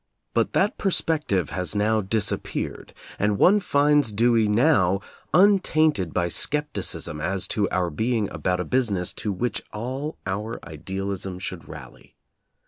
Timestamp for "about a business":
8.31-9.13